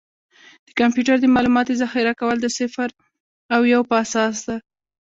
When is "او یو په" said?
3.53-3.95